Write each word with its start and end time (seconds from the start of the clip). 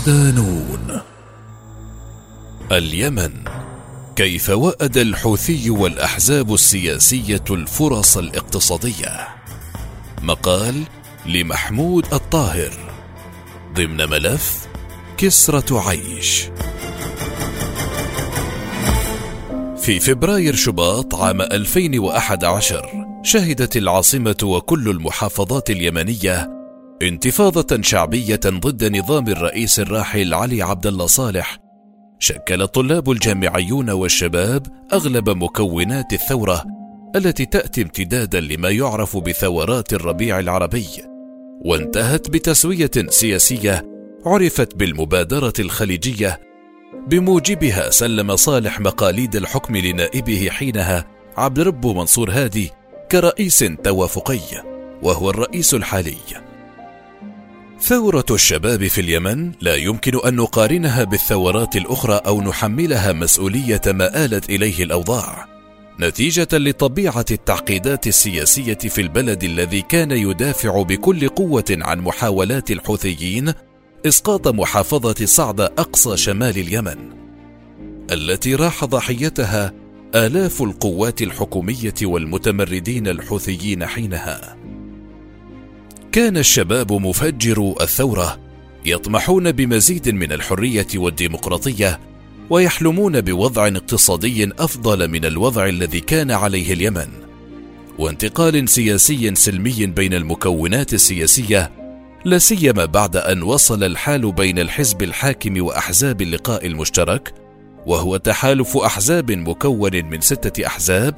صدانون 0.00 1.00
اليمن. 2.72 3.30
كيف 4.16 4.50
وأد 4.50 4.96
الحوثي 4.96 5.70
والأحزاب 5.70 6.54
السياسية 6.54 7.44
الفرص 7.50 8.16
الاقتصادية؟ 8.16 9.28
مقال 10.22 10.82
لمحمود 11.26 12.14
الطاهر. 12.14 12.72
ضمن 13.74 13.96
ملف 13.96 14.66
كسرة 15.16 15.88
عيش. 15.88 16.48
في 19.80 20.00
فبراير 20.00 20.54
شباط 20.54 21.14
عام 21.14 21.40
2011 21.40 23.06
شهدت 23.22 23.76
العاصمة 23.76 24.36
وكل 24.42 24.88
المحافظات 24.90 25.70
اليمنية 25.70 26.59
انتفاضة 27.02 27.82
شعبية 27.82 28.40
ضد 28.46 28.96
نظام 28.96 29.28
الرئيس 29.28 29.80
الراحل 29.80 30.34
علي 30.34 30.62
عبد 30.62 30.86
الله 30.86 31.06
صالح. 31.06 31.58
شكل 32.18 32.62
الطلاب 32.62 33.10
الجامعيون 33.10 33.90
والشباب 33.90 34.66
أغلب 34.92 35.30
مكونات 35.30 36.12
الثورة 36.12 36.64
التي 37.16 37.46
تأتي 37.46 37.82
امتدادا 37.82 38.40
لما 38.40 38.70
يعرف 38.70 39.16
بثورات 39.16 39.92
الربيع 39.92 40.38
العربي. 40.38 40.86
وانتهت 41.64 42.30
بتسوية 42.30 42.90
سياسية 43.08 43.84
عرفت 44.26 44.74
بالمبادرة 44.76 45.52
الخليجية. 45.58 46.40
بموجبها 47.08 47.90
سلم 47.90 48.36
صالح 48.36 48.80
مقاليد 48.80 49.36
الحكم 49.36 49.76
لنائبه 49.76 50.48
حينها 50.50 51.04
عبد 51.36 51.60
رب 51.60 51.86
منصور 51.86 52.30
هادي 52.30 52.70
كرئيس 53.12 53.58
توافقي 53.58 54.64
وهو 55.02 55.30
الرئيس 55.30 55.74
الحالي. 55.74 56.49
ثورة 57.82 58.24
الشباب 58.30 58.86
في 58.86 59.00
اليمن 59.00 59.52
لا 59.60 59.74
يمكن 59.74 60.20
أن 60.26 60.36
نقارنها 60.36 61.04
بالثورات 61.04 61.76
الأخرى 61.76 62.14
أو 62.14 62.42
نحملها 62.42 63.12
مسؤولية 63.12 63.80
ما 63.86 64.24
آلت 64.24 64.50
إليه 64.50 64.82
الأوضاع. 64.84 65.46
نتيجة 66.00 66.48
لطبيعة 66.52 67.24
التعقيدات 67.30 68.06
السياسية 68.06 68.74
في 68.74 69.00
البلد 69.00 69.44
الذي 69.44 69.82
كان 69.82 70.10
يدافع 70.10 70.82
بكل 70.82 71.28
قوة 71.28 71.64
عن 71.70 72.00
محاولات 72.00 72.70
الحوثيين 72.70 73.52
إسقاط 74.06 74.48
محافظة 74.48 75.26
صعدة 75.26 75.64
أقصى 75.78 76.16
شمال 76.16 76.58
اليمن، 76.58 76.96
التي 78.12 78.54
راح 78.54 78.84
ضحيتها 78.84 79.72
آلاف 80.14 80.62
القوات 80.62 81.22
الحكومية 81.22 81.94
والمتمردين 82.02 83.08
الحوثيين 83.08 83.86
حينها. 83.86 84.56
كان 86.12 86.36
الشباب 86.36 86.92
مفجرو 86.92 87.76
الثورة 87.80 88.40
يطمحون 88.84 89.52
بمزيد 89.52 90.08
من 90.08 90.32
الحرية 90.32 90.86
والديمقراطية 90.94 92.00
ويحلمون 92.50 93.20
بوضع 93.20 93.66
اقتصادي 93.66 94.50
أفضل 94.58 95.08
من 95.08 95.24
الوضع 95.24 95.66
الذي 95.66 96.00
كان 96.00 96.30
عليه 96.30 96.72
اليمن. 96.72 97.08
وانتقال 97.98 98.68
سياسي 98.68 99.34
سلمي 99.34 99.86
بين 99.86 100.14
المكونات 100.14 100.94
السياسية 100.94 101.70
لا 102.24 102.38
سيما 102.38 102.84
بعد 102.84 103.16
أن 103.16 103.42
وصل 103.42 103.84
الحال 103.84 104.32
بين 104.32 104.58
الحزب 104.58 105.02
الحاكم 105.02 105.62
وأحزاب 105.62 106.22
اللقاء 106.22 106.66
المشترك 106.66 107.34
وهو 107.86 108.16
تحالف 108.16 108.76
أحزاب 108.76 109.32
مكون 109.32 110.04
من 110.04 110.20
ستة 110.20 110.66
أحزاب 110.66 111.14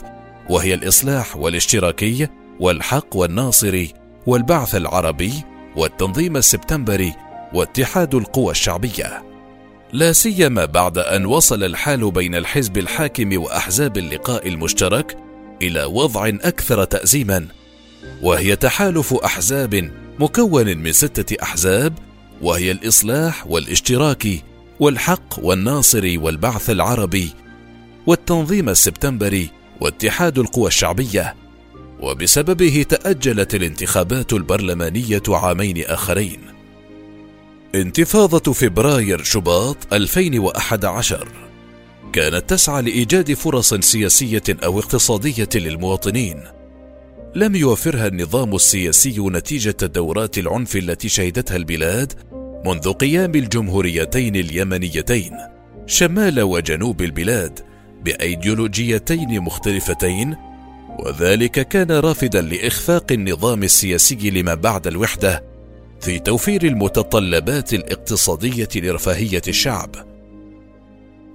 وهي 0.51 0.75
الإصلاح 0.75 1.37
والاشتراكي 1.37 2.29
والحق 2.61 3.17
والناصري 3.17 4.02
والبعث 4.27 4.75
العربي 4.75 5.33
والتنظيم 5.77 6.37
السبتمبري 6.37 7.15
واتحاد 7.55 8.15
القوى 8.15 8.51
الشعبية. 8.51 9.23
لا 9.93 10.13
سيما 10.13 10.65
بعد 10.65 10.99
أن 10.99 11.27
وصل 11.27 11.65
الحال 11.65 12.11
بين 12.11 12.35
الحزب 12.35 12.79
الحاكم 12.79 13.43
وأحزاب 13.43 13.99
اللقاء 13.99 14.49
المشترك 14.49 15.17
إلى 15.63 15.85
وضع 15.85 16.29
أكثر 16.29 16.85
تازيما 16.85 17.47
وهي 18.23 18.57
تحالف 18.57 19.15
أحزاب 19.15 19.91
مكون 20.19 20.79
من 20.79 20.93
ستة 20.93 21.43
أحزاب 21.43 21.99
وهي 22.43 22.71
الإصلاح 22.71 23.47
والاشتراكي 23.47 24.43
والحق 24.81 25.39
والناصري 25.39 26.19
والبعث 26.19 26.71
العربي 26.71 27.31
والتنظيم 28.07 28.69
السبتمبري 28.69 29.51
واتحاد 29.81 30.39
القوى 30.39 30.69
الشعبية. 30.69 31.42
وبسببه 32.03 32.87
تأجلت 32.89 33.55
الانتخابات 33.55 34.33
البرلمانية 34.33 35.23
عامين 35.29 35.85
آخرين. 35.85 36.41
انتفاضة 37.75 38.53
فبراير 38.53 39.23
شباط 39.23 39.77
2011 39.93 41.29
كانت 42.13 42.51
تسعى 42.51 42.83
لإيجاد 42.83 43.33
فرص 43.33 43.75
سياسية 43.75 44.43
أو 44.65 44.79
اقتصادية 44.79 45.49
للمواطنين. 45.55 46.45
لم 47.35 47.57
يوفرها 47.57 48.07
النظام 48.07 48.55
السياسي 48.55 49.21
نتيجة 49.21 49.77
دورات 49.83 50.39
العنف 50.39 50.77
التي 50.77 51.09
شهدتها 51.09 51.57
البلاد 51.57 52.13
منذ 52.67 52.93
قيام 52.93 53.35
الجمهوريتين 53.35 54.37
اليمنيتين 54.37 55.33
شمال 55.87 56.41
وجنوب 56.41 57.03
البلاد 57.03 57.61
بأيديولوجيتين 58.05 59.41
مختلفتين 59.41 60.37
وذلك 60.99 61.69
كان 61.69 61.91
رافدا 61.91 62.41
لإخفاق 62.41 63.13
النظام 63.13 63.63
السياسي 63.63 64.31
لما 64.31 64.55
بعد 64.55 64.87
الوحدة 64.87 65.45
في 66.01 66.19
توفير 66.19 66.63
المتطلبات 66.63 67.75
الاقتصادية 67.75 68.69
لرفاهية 68.77 69.43
الشعب. 69.49 69.95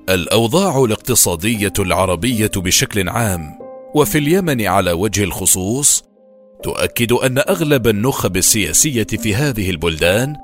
الأوضاع 0.10 0.84
الاقتصادية 0.84 1.74
العربية 1.80 2.52
بشكل 2.56 3.10
عام 3.10 3.60
وفي 3.96 4.18
اليمن 4.18 4.66
على 4.66 4.92
وجه 4.92 5.24
الخصوص 5.24 6.04
تؤكد 6.64 7.12
أن 7.12 7.38
أغلب 7.38 7.88
النخب 7.88 8.38
السياسية 8.38 9.04
في 9.04 9.36
هذه 9.36 9.70
البلدان 9.70 10.36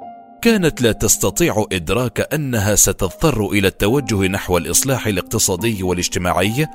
كانت 0.41 0.81
لا 0.81 0.91
تستطيع 0.91 1.65
إدراك 1.71 2.33
أنها 2.33 2.75
ستضطر 2.75 3.45
إلى 3.49 3.67
التوجه 3.67 4.27
نحو 4.27 4.57
الإصلاح 4.57 5.07
الاقتصادي 5.07 5.83
والاجتماعي 5.83 6.67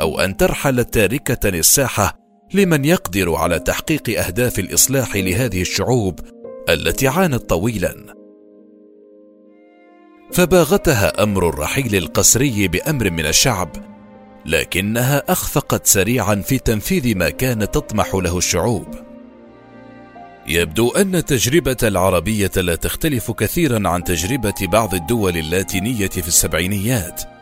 أو 0.00 0.20
أن 0.20 0.36
ترحل 0.36 0.84
تاركة 0.84 1.48
الساحة 1.48 2.18
لمن 2.54 2.84
يقدر 2.84 3.34
على 3.34 3.58
تحقيق 3.58 4.20
أهداف 4.26 4.58
الإصلاح 4.58 5.16
لهذه 5.16 5.60
الشعوب 5.60 6.20
التي 6.68 7.08
عانت 7.08 7.50
طويلا. 7.50 8.14
فباغتها 10.32 11.22
أمر 11.22 11.48
الرحيل 11.48 11.96
القسري 11.96 12.68
بأمر 12.68 13.10
من 13.10 13.26
الشعب 13.26 13.70
لكنها 14.46 15.22
أخفقت 15.28 15.86
سريعا 15.86 16.34
في 16.34 16.58
تنفيذ 16.58 17.16
ما 17.16 17.30
كانت 17.30 17.74
تطمح 17.74 18.14
له 18.14 18.38
الشعوب. 18.38 18.86
يبدو 20.46 20.90
أن 20.90 21.14
التجربه 21.14 21.76
العربية 21.82 22.50
لا 22.56 22.74
تختلف 22.74 23.30
كثيرا 23.30 23.88
عن 23.88 24.04
تجربة 24.04 24.54
بعض 24.62 24.94
الدول 24.94 25.36
اللاتينية 25.36 26.08
في 26.08 26.28
السبعينيات. 26.28 27.33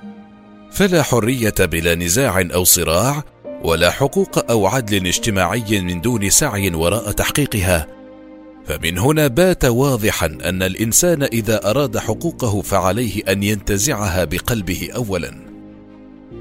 فلا 0.72 1.03
حرية 1.03 1.55
بلا 1.60 1.94
نزاع 1.94 2.49
أو 2.55 2.65
صراع 2.65 3.25
ولا 3.65 3.91
حقوق 3.91 4.51
أو 4.51 4.66
عدل 4.66 5.07
اجتماعي 5.07 5.80
من 5.80 6.01
دون 6.01 6.30
سعي 6.30 6.71
وراء 6.71 7.13
تحقيقها. 7.13 7.86
فمن 8.66 8.98
هنا 8.98 9.27
بات 9.27 9.65
واضحا 9.65 10.27
أن 10.27 10.63
الإنسان 10.63 11.22
إذا 11.22 11.71
أراد 11.71 11.98
حقوقه 11.98 12.63
فعليه 12.63 13.22
أن 13.28 13.42
ينتزعها 13.42 14.24
بقلبه 14.24 14.89
اولا. 14.95 15.34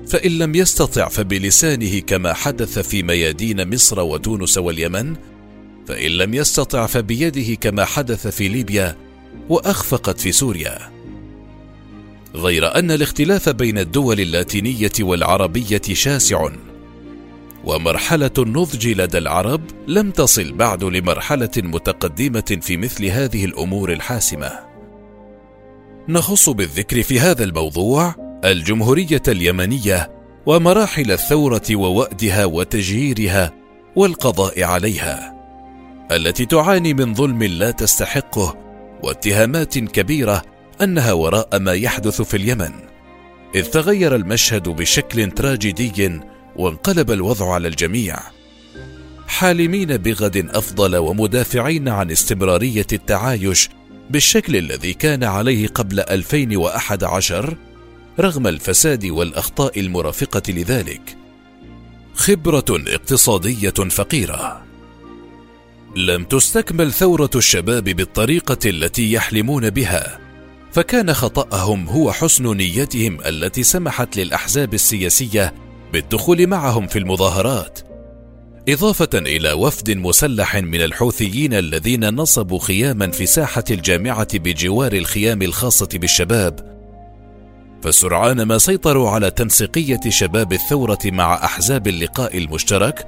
فإن 0.08 0.32
لم 0.32 0.56
يستطع 0.56 1.08
فبلسانه 1.08 2.00
كما 2.00 2.34
حدث 2.34 2.80
في 2.80 3.04
ميادين 3.04 3.74
مصر 3.74 4.00
وتونس 4.00 4.58
واليمن 4.58 5.16
فإن 5.88 6.12
لم 6.12 6.34
يستطع 6.34 6.86
فبيده 6.86 7.56
كما 7.56 7.86
حدث 7.86 8.28
في 8.28 8.48
ليبيا 8.48 8.96
وأخفقت 9.50 10.20
في 10.20 10.32
سوريا. 10.32 11.01
غير 12.36 12.76
أن 12.76 12.92
الاختلاف 12.92 13.50
بين 13.50 13.78
الدول 13.78 14.20
اللاتينية 14.20 14.92
والعربية 15.00 15.82
شاسع. 15.94 16.50
ومرحلة 17.64 18.32
النضج 18.38 18.88
لدى 18.88 19.18
العرب 19.18 19.62
لم 19.88 20.12
تصل 20.12 20.54
بعد 20.54 20.84
لمرحلة 20.84 21.52
متقدمة 21.58 22.60
في 22.62 22.78
مثل 22.78 23.06
هذه 23.06 23.46
الأمور 23.46 23.94
الحاسمة. 23.94 24.52
نخص 26.10 26.50
بالذكر 26.50 27.04
في 27.04 27.20
هذا 27.20 27.44
الموضوع 27.44 28.16
الجمهورية 28.46 29.22
اليمنية 29.28 30.12
ومراحل 30.46 31.12
الثورة 31.12 31.62
ووأدها 31.72 32.46
وتجييرها 32.46 33.54
والقضاء 33.96 34.64
عليها 34.64 35.36
التي 36.12 36.46
تعاني 36.46 36.94
من 36.94 37.14
ظلم 37.14 37.44
لا 37.44 37.72
تستحقه 37.72 38.58
واتهامات 39.04 39.78
كبيرة 39.78 40.42
أنها 40.84 41.14
وراء 41.14 41.60
ما 41.60 41.74
يحدث 41.74 42.22
في 42.22 42.38
اليمن 42.38 42.72
إذ 43.56 43.66
تغير 43.66 44.16
المشهد 44.16 44.70
بشكل 44.70 45.32
تراجيدي 45.32 46.20
وانقلب 46.56 47.12
الوضع 47.12 47.54
على 47.54 47.68
الجميع. 47.68 48.20
حالمين 49.28 49.98
بغد 49.98 50.38
أفضل 50.38 50.96
ومدافعين 50.96 51.90
عن 51.90 52.12
استمرارية 52.12 52.88
التعايش 52.94 53.70
بالشكل 54.10 54.56
الذي 54.56 54.94
كان 54.94 55.24
عليه 55.24 55.68
قبل 55.68 56.00
2011 56.00 57.58
رغم 58.20 58.48
الفساد 58.48 59.06
والأخطاء 59.06 59.80
المرافقة 59.80 60.44
لذلك. 60.50 61.18
خبرة 62.14 62.66
اقتصادية 62.70 63.70
فقيرة. 63.70 64.64
لم 65.96 66.24
تستكمل 66.24 66.94
ثورة 66.94 67.30
الشباب 67.36 67.84
بالطريقة 67.84 68.70
التي 68.70 69.12
يحلمون 69.12 69.70
بها، 69.70 70.31
فكان 70.72 71.14
خطأهم 71.14 71.88
هو 71.88 72.12
حسن 72.12 72.58
نيتهم 72.58 73.18
التي 73.26 73.64
سمحت 73.64 74.18
للأحزاب 74.18 74.74
السياسية 74.74 75.54
بالدخول 75.94 76.48
معهم 76.48 76.88
في 76.88 77.00
المظاهرات. 77.00 77.80
إضافة 78.70 79.10
إلى 79.14 79.54
وفد 79.54 79.92
مسلح 79.92 80.56
من 80.56 80.82
الحوثيين 80.82 81.54
الذين 81.54 82.16
نصبوا 82.16 82.60
خياما 82.60 83.12
في 83.12 83.26
ساحة 83.26 83.64
الجامعة 83.72 84.38
بجوار 84.38 84.94
الخيام 84.94 85.42
الخاصة 85.42 85.90
بالشباب. 85.94 86.72
فسرعان 87.84 88.42
ما 88.42 88.58
سيطروا 88.58 89.10
على 89.10 89.32
تنسيقية 89.32 90.10
شباب 90.10 90.54
الثورة 90.54 91.00
مع 91.06 91.46
أحزاب 91.46 91.88
اللقاء 91.88 92.38
المشترك، 92.38 93.08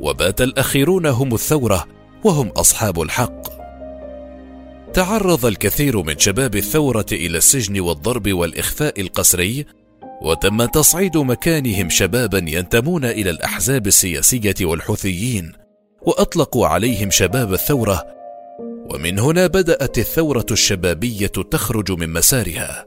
وبات 0.00 0.40
الأخيرون 0.40 1.06
هم 1.06 1.34
الثورة 1.34 1.84
وهم 2.24 2.48
أصحاب 2.48 3.00
الحق 3.02 3.51
تعرض 4.94 5.46
الكثير 5.46 6.02
من 6.02 6.18
شباب 6.18 6.56
الثورة 6.56 7.06
إلى 7.12 7.38
السجن 7.38 7.80
والضرب 7.80 8.32
والإخفاء 8.32 9.00
القسري 9.00 9.66
وتم 10.22 10.64
تصعيد 10.64 11.16
مكانهم 11.16 11.90
شبابا 11.90 12.38
ينتمون 12.38 13.04
إلى 13.04 13.30
الأحزاب 13.30 13.86
السياسية 13.86 14.54
والحوثيين 14.60 15.52
وأطلقوا 16.02 16.66
عليهم 16.66 17.10
شباب 17.10 17.52
الثورة. 17.52 18.02
ومن 18.94 19.18
هنا 19.18 19.46
بدأت 19.46 19.98
الثورة 19.98 20.46
الشبابية 20.50 21.26
تخرج 21.26 21.92
من 21.92 22.12
مسارها. 22.12 22.86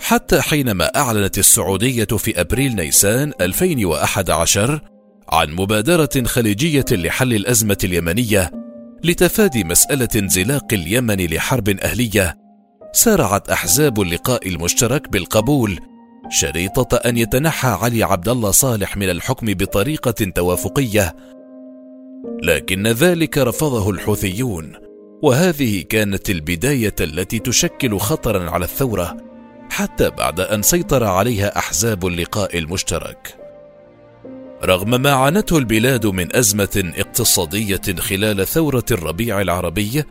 حتى 0.00 0.40
حينما 0.40 0.84
أعلنت 0.84 1.38
السعودية 1.38 2.04
في 2.04 2.40
أبريل 2.40 2.76
نيسان 2.76 3.32
2011 3.40 4.80
عن 5.28 5.50
مبادرة 5.50 6.24
خليجية 6.26 6.84
لحل 6.90 7.34
الأزمة 7.34 7.78
اليمنية 7.84 8.59
لتفادي 9.04 9.64
مسألة 9.64 10.08
انزلاق 10.16 10.66
اليمن 10.72 11.26
لحرب 11.26 11.68
أهلية 11.68 12.38
سارعت 12.92 13.50
أحزاب 13.50 14.00
اللقاء 14.00 14.48
المشترك 14.48 15.08
بالقبول. 15.08 15.80
شريطة 16.28 16.96
أن 16.96 17.16
يتنحى 17.16 17.68
علي 17.68 18.02
عبد 18.02 18.28
الله 18.28 18.50
صالح 18.50 18.96
من 18.96 19.10
الحكم 19.10 19.46
بطريقة 19.46 20.24
توافقية. 20.34 21.16
لكن 22.42 22.86
ذلك 22.86 23.38
رفضه 23.38 23.90
الحوثيون 23.90 24.72
وهذه 25.22 25.82
كانت 25.82 26.30
البداية 26.30 26.94
التي 27.00 27.38
تشكل 27.38 27.98
خطرا 27.98 28.50
على 28.50 28.64
الثورة 28.64 29.16
حتى 29.70 30.10
بعد 30.10 30.40
أن 30.40 30.62
سيطر 30.62 31.04
عليها 31.04 31.58
أحزاب 31.58 32.06
اللقاء 32.06 32.58
المشترك. 32.58 33.39
رغم 34.64 35.02
ما 35.02 35.10
عانته 35.10 35.58
البلاد 35.58 36.06
من 36.06 36.36
أزمة 36.36 36.92
اقتصادية 36.96 37.80
خلال 37.98 38.46
ثورة 38.46 38.84
الربيع 38.90 39.40
العربي 39.40 40.04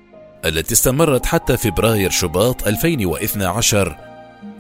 التي 0.46 0.74
استمرت 0.74 1.26
حتى 1.26 1.58
فبراير 1.58 2.10
شباط 2.10 2.68
2012 2.68 3.98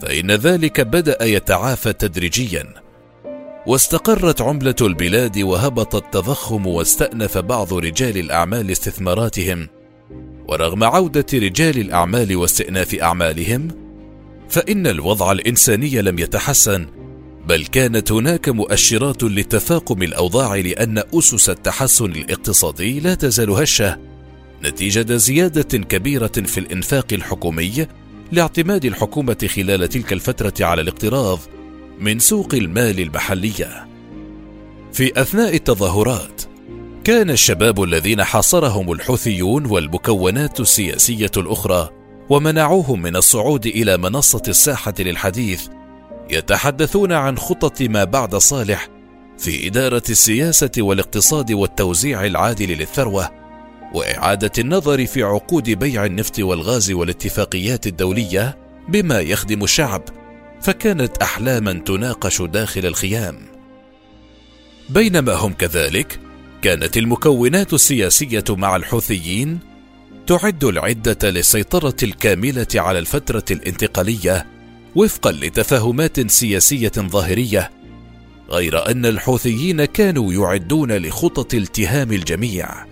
فإن 0.01 0.31
ذلك 0.31 0.81
بدأ 0.81 1.24
يتعافى 1.24 1.94
تدريجيا. 1.94 2.74
واستقرت 3.68 4.41
عملة 4.41 4.75
البلاد 4.81 5.39
وهبط 5.39 5.95
التضخم 5.95 6.68
واستأنف 6.68 7.38
بعض 7.38 7.74
رجال 7.74 8.18
الأعمال 8.18 8.71
استثماراتهم. 8.71 9.68
ورغم 10.47 10.83
عودة 10.83 11.25
رجال 11.33 11.77
الأعمال 11.77 12.35
واستئناف 12.35 12.95
أعمالهم 12.95 13.68
فإن 14.50 14.88
الوضع 14.88 15.31
الإنساني 15.31 16.01
لم 16.01 16.19
يتحسن. 16.19 16.99
بل 17.50 17.66
كانت 17.66 18.12
هناك 18.12 18.50
مؤشرات 18.50 19.24
لتفاقم 19.24 20.04
الأوضاع 20.04 20.56
لأن 20.56 21.04
أسس 21.13 21.50
التحسن 21.50 22.06
الاقتصادي 22.06 23.00
لا 23.00 23.13
تزال 23.13 23.50
هشة 23.50 24.00
نتيجة 24.63 25.16
زيادة 25.16 25.78
كبيرة 25.78 26.28
في 26.28 26.57
الإنفاق 26.60 27.06
الحكومي 27.12 27.88
لاعتماد 28.31 28.86
الحكومة 28.86 29.48
خلال 29.56 29.90
تلك 29.90 30.13
الفترة 30.13 30.54
على 30.66 30.81
الاقتراض 30.81 31.40
من 32.00 32.19
سوق 32.19 32.54
المال 32.54 33.00
المحلية. 33.00 33.88
في 34.94 35.22
أثناء 35.22 35.56
التظاهرات 35.56 36.42
كان 37.04 37.30
الشباب 37.30 37.84
الذين 37.84 38.24
حاصرهم 38.24 38.92
الحوثيون 38.92 39.66
والمكونات 39.66 40.60
السياسية 40.60 41.31
الأخرى 41.38 41.90
ومنعوهم 42.30 43.02
من 43.02 43.16
الصعود 43.16 43.66
إلى 43.66 43.98
منصة 43.98 44.44
الساحة 44.48 44.94
للحديث 45.00 45.68
يتحدثون 46.30 47.12
عن 47.12 47.38
خطط 47.38 47.81
ما 47.81 48.04
بعد 48.04 48.36
صالح 48.36 48.88
في 49.38 49.68
إدارة 49.68 50.04
السياسة 50.10 50.72
والاقتصاد 50.78 51.52
والتوزيع 51.52 52.26
العادل 52.26 52.78
للثروة 52.78 53.30
وإعادة 53.94 54.52
النظر 54.60 55.06
في 55.06 55.24
عقود 55.24 55.70
بيع 55.70 56.06
النفط 56.06 56.40
والغاز 56.40 56.92
والاتفاقيات 56.92 57.88
الدولية 57.88 58.58
بما 58.90 59.20
يخدم 59.20 59.64
الشعب 59.64 60.04
فكانت 60.62 61.18
أحلاما 61.18 61.74
تناقش 61.74 62.42
داخل 62.42 62.86
الخيام. 62.86 63.38
بينما 64.90 65.34
هم 65.34 65.54
كذلك 65.54 66.20
كانت 66.62 66.98
المكونات 66.98 67.74
السياسية 67.74 68.44
مع 68.50 68.76
الحوثيين 68.76 69.60
تعد 70.28 70.64
العدة 70.64 71.30
للسيطره 71.30 71.96
الكاملة 72.04 72.68
على 72.76 73.00
الفترة 73.00 73.46
الانتقالية 73.52 74.58
وفقا 74.95 75.31
لتفاهمات 75.31 76.31
سياسية 76.31 76.91
ظاهرية 76.97 77.71
غير 78.50 78.91
أن 78.91 79.06
الحوثيين 79.06 79.86
كانوا 79.86 80.33
يعدون 80.33 80.91
لخطط 80.91 81.53
التهام 81.53 82.11
الجميع. 82.11 82.85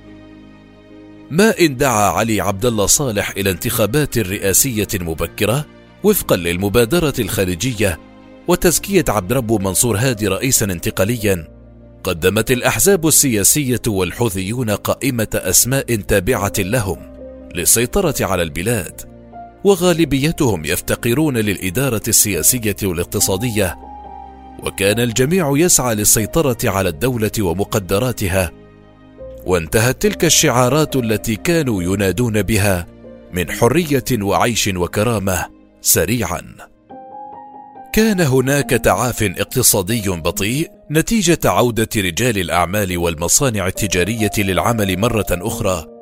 ما 1.31 1.59
إن 1.59 1.77
دعا 1.77 2.09
علي 2.09 2.41
عبد 2.41 2.65
الله 2.65 2.85
صالح 2.85 3.29
إلى 3.37 3.49
انتخابات 3.49 4.17
رئاسية 4.17 4.87
مبكرة 4.93 5.65
وفقا 6.03 6.35
للمبادرة 6.35 7.13
الخارجية 7.19 7.99
وتزكية 8.47 9.05
عبد 9.09 9.33
ربه 9.33 9.57
منصور 9.57 9.97
هادي 9.97 10.27
رئيسا 10.27 10.65
انتقاليا 10.65 11.47
قدمت 12.03 12.51
الأحزاب 12.51 13.07
السياسية 13.07 13.81
والحوثيون 13.87 14.69
قائمة 14.69 15.27
أسماء 15.33 15.95
تابعة 15.95 16.53
لهم 16.59 16.97
للسيطره 17.55 18.15
على 18.21 18.43
البلاد. 18.43 19.16
وغالبيتهم 19.63 20.65
يفتقرون 20.65 21.37
للإدارة 21.37 22.01
السياسية 22.07 22.75
والاقتصادية 22.83 23.77
وكان 24.63 24.99
الجميع 24.99 25.53
يسعى 25.55 25.95
للسيطرة 25.95 26.57
على 26.63 26.89
الدولة 26.89 27.31
ومقدراتها. 27.39 28.51
وانتهت 29.45 30.01
تلك 30.01 30.25
الشعارات 30.25 30.95
التي 30.95 31.35
كانوا 31.35 31.83
ينادون 31.83 32.41
بها 32.41 32.87
من 33.33 33.51
حرية 33.51 34.03
وعيش 34.21 34.69
وكرامة 34.75 35.45
سريعا. 35.81 36.41
كان 37.93 38.21
هناك 38.21 38.69
تعاف 38.69 39.23
اقتصادي 39.23 40.09
بطيء 40.09 40.71
نتيجة 40.91 41.39
عودة 41.45 41.89
رجال 41.97 42.37
الأعمال 42.37 42.97
والمصانع 42.97 43.67
التجارية 43.67 44.31
للعمل 44.37 44.99
مرة 44.99 45.27
أخرى. 45.31 45.96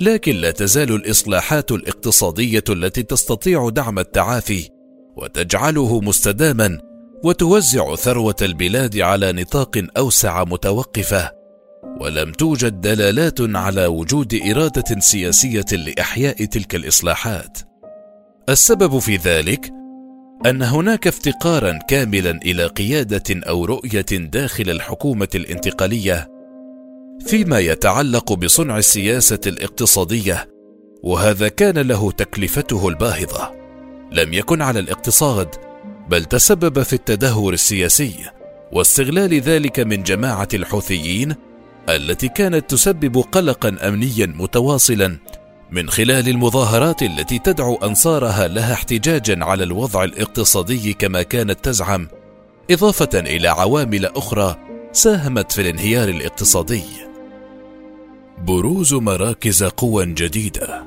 لكن 0.00 0.36
لا 0.36 0.50
تزال 0.50 0.94
الإصلاحات 0.94 1.72
الاقتصادية 1.72 2.64
التي 2.70 3.02
تستطيع 3.02 3.68
دعم 3.68 3.98
التعافي 3.98 4.68
وتجعله 5.16 6.00
مستداما 6.00 6.78
وتوزع 7.24 7.94
ثروة 7.94 8.36
البلاد 8.42 8.98
على 8.98 9.32
نطاق 9.32 9.84
أوسع 9.96 10.44
متوقفة. 10.44 11.30
ولم 12.00 12.32
توجد 12.32 12.80
دلالات 12.80 13.40
على 13.40 13.86
وجود 13.86 14.40
إرادة 14.50 15.00
سياسية 15.00 15.64
لإحياء 15.72 16.44
تلك 16.44 16.74
الإصلاحات. 16.74 17.58
السبب 18.48 18.98
في 18.98 19.16
ذلك 19.16 19.70
أن 20.46 20.62
هناك 20.62 21.06
افتقارا 21.06 21.78
كاملا 21.88 22.30
إلى 22.30 22.66
قيادة 22.66 23.48
أو 23.48 23.64
رؤية 23.64 24.06
داخل 24.10 24.70
الحكومة 24.70 25.28
الانتقالية 25.34 26.37
فيما 27.26 27.58
يتعلق 27.58 28.32
بصنع 28.32 28.78
السياسة 28.78 29.40
الاقتصادية 29.46 30.48
وهذا 31.02 31.48
كان 31.48 31.78
له 31.78 32.10
تكلفته 32.10 32.88
الباهظة. 32.88 33.50
لم 34.12 34.34
يكن 34.34 34.62
على 34.62 34.80
الاقتصاد 34.80 35.48
بل 36.08 36.24
تسبب 36.24 36.82
في 36.82 36.92
التدهور 36.92 37.52
السياسي 37.52 38.14
واستغلال 38.72 39.40
ذلك 39.40 39.80
من 39.80 40.02
جماعة 40.02 40.48
الحوثيين 40.54 41.34
التي 41.88 42.28
كانت 42.28 42.70
تسبب 42.70 43.16
قلقا 43.16 43.76
امنيا 43.88 44.26
متواصلا 44.26 45.18
من 45.70 45.90
خلال 45.90 46.28
المظاهرات 46.28 47.02
التي 47.02 47.38
تدعو 47.38 47.74
أنصارها 47.74 48.48
لها 48.48 48.72
احتجاجا 48.72 49.44
على 49.44 49.64
الوضع 49.64 50.04
الاقتصادي 50.04 50.92
كما 50.92 51.22
كانت 51.22 51.64
تزعم 51.64 52.08
إضافة 52.70 53.10
إلى 53.14 53.48
عوامل 53.48 54.06
أخرى 54.06 54.56
ساهمت 54.92 55.52
في 55.52 55.60
الانهيار 55.60 56.08
الاقتصادي. 56.08 57.07
بروز 58.46 58.94
مراكز 58.94 59.64
قوى 59.64 60.06
جديدة. 60.06 60.86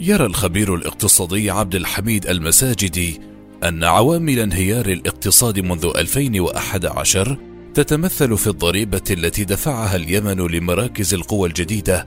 يرى 0.00 0.26
الخبير 0.26 0.74
الاقتصادي 0.74 1.50
عبد 1.50 1.74
الحميد 1.74 2.26
المساجدي 2.26 3.20
أن 3.64 3.84
عوامل 3.84 4.38
انهيار 4.38 4.86
الاقتصاد 4.86 5.60
منذ 5.60 5.92
2011 5.96 7.38
تتمثل 7.74 8.36
في 8.36 8.46
الضريبة 8.46 9.02
التي 9.10 9.44
دفعها 9.44 9.96
اليمن 9.96 10.36
لمراكز 10.36 11.14
القوى 11.14 11.48
الجديدة 11.48 12.06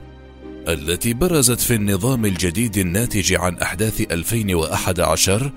التي 0.68 1.14
برزت 1.14 1.60
في 1.60 1.74
النظام 1.74 2.24
الجديد 2.24 2.78
الناتج 2.78 3.34
عن 3.34 3.58
أحداث 3.58 4.00
2011 4.00 5.52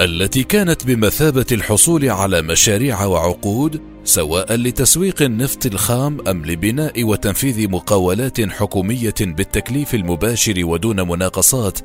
التي 0.00 0.42
كانت 0.42 0.86
بمثابة 0.86 1.46
الحصول 1.52 2.10
على 2.10 2.42
مشاريع 2.42 3.04
وعقود 3.04 3.80
سواء 4.04 4.54
لتسويق 4.54 5.22
النفط 5.22 5.66
الخام 5.66 6.28
أم 6.28 6.46
لبناء 6.46 7.04
وتنفيذ 7.04 7.70
مقاولات 7.70 8.40
حكومية 8.40 9.14
بالتكليف 9.20 9.94
المباشر 9.94 10.64
ودون 10.64 11.08
مناقصات 11.08 11.78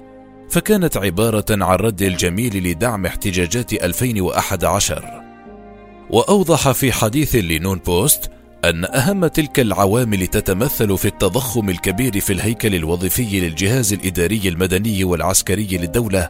فكانت 0.50 0.98
عبارة 0.98 1.46
عن 1.50 1.76
رد 1.76 2.02
الجميل 2.02 2.64
لدعم 2.64 3.06
احتجاجات 3.06 3.74
2011 3.74 5.22
وأوضح 6.10 6.72
في 6.72 6.92
حديث 6.92 7.36
لنون 7.36 7.80
بوست 7.86 8.32
أن 8.66 8.86
أهم 8.86 9.28
تلك 9.28 9.60
العوامل 9.60 10.28
تتمثل 10.28 10.98
في 10.98 11.06
التضخم 11.06 11.70
الكبير 11.70 12.20
في 12.20 12.34
الهيكل 12.34 12.76
الوظيفي 12.76 13.40
للجهاز 13.40 13.94
الإداري 13.94 14.50
المدني 14.50 15.04
والعسكري 15.04 15.68
للدولة 15.78 16.30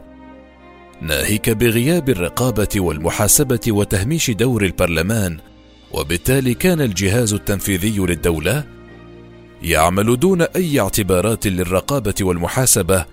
ناهيك 1.02 1.50
بغياب 1.50 2.08
الرقابة 2.08 2.68
والمحاسبة 2.76 3.60
وتهميش 3.68 4.30
دور 4.30 4.64
البرلمان 4.64 5.38
وبالتالي 5.92 6.54
كان 6.54 6.80
الجهاز 6.80 7.34
التنفيذي 7.34 7.98
للدولة 7.98 8.64
يعمل 9.62 10.20
دون 10.20 10.42
أي 10.42 10.80
اعتبارات 10.80 11.46
للرقابة 11.46 12.14
والمحاسبة 12.20 13.04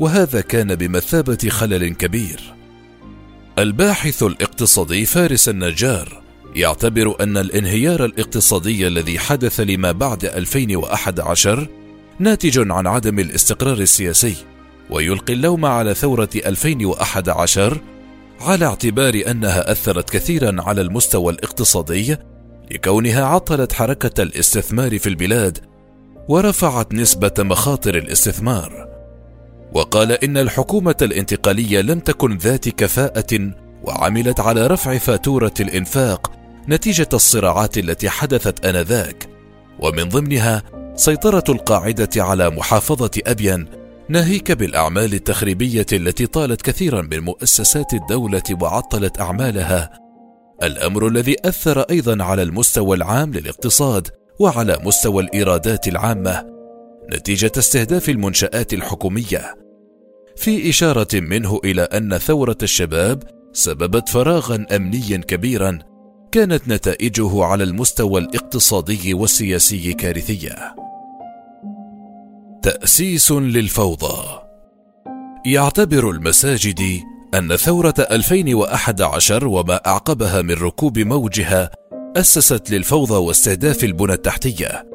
وهذا 0.00 0.40
كان 0.40 0.74
بمثابة 0.74 1.48
خلل 1.48 1.94
كبير. 1.94 2.54
الباحث 3.58 4.22
الاقتصادي 4.22 5.06
فارس 5.06 5.48
النجار 5.48 6.22
يعتبر 6.54 7.16
أن 7.20 7.36
الانهيار 7.36 8.04
الاقتصادي 8.04 8.86
الذي 8.86 9.18
حدث 9.18 9.60
لما 9.60 9.92
بعد 9.92 10.24
2011 10.24 11.68
ناتج 12.18 12.70
عن 12.70 12.86
عدم 12.86 13.18
الاستقرار 13.18 13.78
السياسي. 13.78 14.34
ويلقي 14.90 15.32
اللوم 15.32 15.64
على 15.64 15.94
ثورة 15.94 16.28
2011 16.36 17.80
على 18.40 18.66
اعتبار 18.66 19.22
أنها 19.26 19.72
أثرت 19.72 20.10
كثيرا 20.10 20.56
على 20.62 20.80
المستوى 20.80 21.32
الاقتصادي 21.32 22.16
لكونها 22.70 23.24
عطلت 23.24 23.72
حركة 23.72 24.22
الاستثمار 24.22 24.98
في 24.98 25.08
البلاد 25.08 25.58
ورفعت 26.28 26.94
نسبة 26.94 27.32
مخاطر 27.38 27.94
الاستثمار. 27.94 28.88
وقال 29.72 30.12
إن 30.12 30.36
الحكومة 30.36 30.96
الانتقالية 31.02 31.80
لم 31.80 32.00
تكن 32.00 32.36
ذات 32.36 32.68
كفاءة 32.68 33.52
وعملت 33.82 34.40
على 34.40 34.66
رفع 34.66 34.98
فاتورة 34.98 35.54
الإنفاق 35.60 36.32
نتيجة 36.68 37.08
الصراعات 37.12 37.78
التي 37.78 38.10
حدثت 38.10 38.66
آنذاك. 38.66 39.28
ومن 39.78 40.08
ضمنها 40.08 40.62
سيطرة 40.94 41.44
القاعدة 41.48 42.08
على 42.16 42.50
محافظة 42.50 43.10
أبين 43.26 43.81
ناهيك 44.12 44.52
بالأعمال 44.52 45.14
التخريبية 45.14 45.86
التي 45.92 46.26
طالت 46.26 46.62
كثيرا 46.62 47.02
من 47.02 47.20
مؤسسات 47.20 47.94
الدولة 47.94 48.42
وعطلت 48.60 49.20
أعمالها. 49.20 49.90
الأمر 50.62 51.06
الذي 51.06 51.36
أثر 51.44 51.80
أيضا 51.80 52.24
على 52.24 52.42
المستوى 52.42 52.96
العام 52.96 53.32
للاقتصاد 53.32 54.08
وعلى 54.40 54.78
مستوى 54.84 55.22
الإيرادات 55.22 55.88
العامة 55.88 56.46
نتيجة 57.12 57.52
استهداف 57.58 58.08
المنشآت 58.08 58.72
الحكومية. 58.72 59.54
في 60.36 60.70
إشارة 60.70 61.08
منه 61.14 61.60
إلى 61.64 61.82
أن 61.82 62.18
ثورة 62.18 62.58
الشباب 62.62 63.22
سببت 63.52 64.08
فراغا 64.08 64.66
أمنيا 64.76 65.16
كبيرا 65.16 65.78
كانت 66.32 66.68
نتائجه 66.68 67.44
على 67.44 67.64
المستوى 67.64 68.20
الاقتصادي 68.20 69.14
والسياسي 69.14 69.92
كارثية. 69.92 70.74
تأسيس 72.62 73.32
للفوضى. 73.32 74.40
يعتبر 75.46 76.10
المساجد 76.10 77.00
أن 77.34 77.56
ثورة 77.56 77.94
2011 77.98 79.46
وما 79.46 79.80
أعقبها 79.86 80.42
من 80.42 80.54
ركوب 80.54 80.98
موجها 80.98 81.70
أسست 82.16 82.70
للفوضى 82.70 83.14
واستهداف 83.14 83.84
البنى 83.84 84.12
التحتية. 84.12 84.88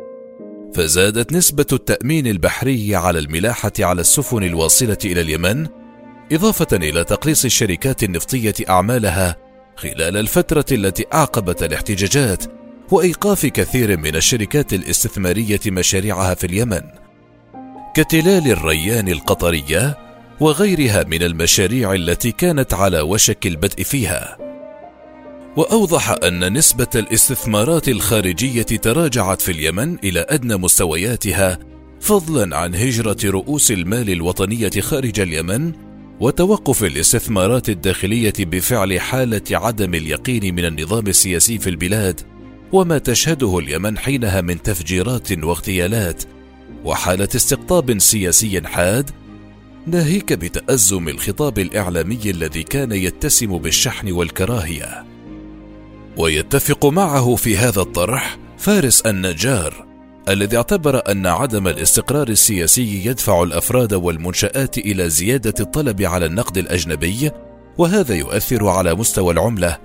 فزادت 0.74 1.34
نسبة 1.34 1.66
التأمين 1.74 2.28
البحري 2.28 2.96
على 2.96 3.20
الملاحة 3.20 3.72
على 3.80 4.02
السفن 4.02 4.44
الواصلة 4.44 4.98
إلى 5.06 5.22
اليمن 5.22 5.68
إضافة 6.32 6.78
إلى 6.78 7.04
تقليص 7.04 7.46
الشركات 7.46 8.04
النفطية 8.04 8.56
أعمالها 8.70 9.36
خلال 9.76 10.18
الفترة 10.18 10.66
التي 10.72 11.06
أعقبت 11.14 11.64
الاحتجاجات 11.64 12.44
وإيقاف 12.92 13.46
كثير 13.46 13.98
من 13.98 14.16
الشركات 14.16 14.74
الاستثمارية 14.74 15.60
مشاريعها 15.68 16.34
في 16.34 16.48
اليمن. 16.48 17.07
كتلال 17.98 18.52
الريان 18.52 19.08
القطرية 19.08 19.98
وغيرها 20.40 21.04
من 21.04 21.24
المشاريع 21.24 21.94
التي 21.94 22.32
كانت 22.32 22.74
على 22.74 23.02
وشك 23.02 23.48
البدء 23.48 23.84
فيها. 23.84 24.38
وأوضح 25.56 26.16
أن 26.24 26.54
نسبة 26.54 26.88
الاستثمارات 26.96 27.90
الخارجية 27.90 28.62
تراجعت 28.62 29.42
في 29.42 29.52
اليمن 29.52 29.98
إلى 30.04 30.26
أدنى 30.30 30.58
مستوياتها 30.58 31.60
فضلا 32.02 32.58
عن 32.58 32.76
هجرة 32.76 33.18
رؤوس 33.26 33.72
المال 33.72 34.10
الوطنية 34.10 34.82
خارج 34.82 35.20
اليمن 35.20 35.72
وتوقف 36.20 36.84
الاستثمارات 36.84 37.70
الداخلية 37.70 38.34
بفعل 38.40 39.00
حالة 39.00 39.44
عدم 39.52 39.94
اليقين 39.94 40.56
من 40.56 40.66
النظام 40.66 41.08
السياسي 41.08 41.60
في 41.60 41.70
البلاد 41.70 42.22
وما 42.72 42.98
تشهده 42.98 43.60
اليمن 43.60 43.98
حينها 43.98 44.42
من 44.42 44.62
تفجيرات 44.62 45.32
واغتيالات 45.44 46.24
وحالة 46.86 47.30
استقطاب 47.36 48.00
سياسي 48.00 48.62
حاد 48.68 49.12
ناهيك 49.88 50.34
بتأزم 50.34 51.10
الخطاب 51.10 51.60
الإعلامي 51.60 52.20
الذي 52.26 52.64
كان 52.64 52.92
يتسم 52.92 53.58
بالشحن 53.58 54.12
والكراهية. 54.12 55.06
ويتفق 56.18 56.86
معه 56.86 57.36
في 57.36 57.58
هذا 57.58 57.82
الطرح 57.82 58.38
فارس 58.58 59.02
النجار 59.02 59.88
الذي 60.30 60.58
اعتبر 60.58 61.12
أن 61.12 61.26
عدم 61.26 61.68
الاستقرار 61.68 62.28
السياسي 62.28 63.06
يدفع 63.06 63.44
الأفراد 63.44 63.94
والمنشآت 63.94 64.78
إلى 64.78 65.10
زيادة 65.10 65.54
الطلب 65.60 66.02
على 66.02 66.26
النقد 66.26 66.58
الأجنبي 66.58 67.32
وهذا 67.78 68.16
يؤثر 68.16 68.68
على 68.68 68.96
مستوى 68.96 69.34
العملة 69.34 69.78